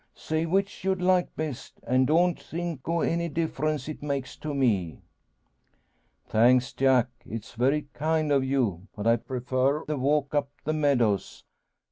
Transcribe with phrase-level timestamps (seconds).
[0.15, 5.03] Say which you'd like best, an' don't think o' any difference it makes to me."
[6.25, 11.43] "Thanks, Jack; it's very kind of you, but I prefer the walk up the meadows.